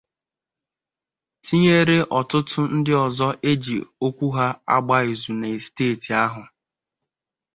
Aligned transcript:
tinyere 1.45 1.97
ọtụtụ 2.19 2.59
ndị 2.75 2.93
ọzọ 3.05 3.27
e 3.49 3.51
ji 3.63 3.77
okwu 4.05 4.25
ha 4.35 4.47
agba 4.75 4.97
ìzù 5.11 5.31
na 5.41 5.47
steeti 5.65 6.09
ahụ. 6.23 6.41